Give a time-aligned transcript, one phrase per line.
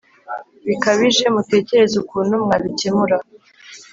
[0.67, 3.17] bikabije Mutekereze ukuntu mwabikemura